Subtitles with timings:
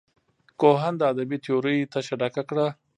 [0.61, 2.67] کوهن د ادبي تیورۍ تشه ډکه کړه.